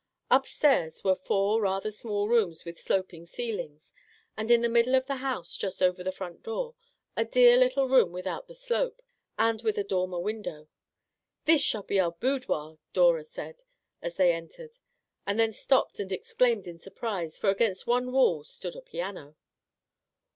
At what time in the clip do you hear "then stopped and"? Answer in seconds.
15.39-16.11